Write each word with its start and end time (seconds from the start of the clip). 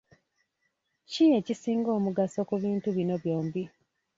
Ki 1.11 1.25
ekisinga 1.39 1.89
omugaso 1.97 2.39
ku 2.49 2.55
bintu 2.63 2.87
bino 2.97 3.15
byombi? 3.23 3.63